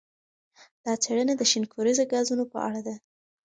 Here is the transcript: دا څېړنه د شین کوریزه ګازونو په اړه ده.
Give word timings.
دا 0.85 0.93
څېړنه 1.03 1.33
د 1.37 1.41
شین 1.51 1.63
کوریزه 1.73 2.03
ګازونو 2.13 2.43
په 2.51 2.57
اړه 2.67 2.81
ده. 2.87 2.95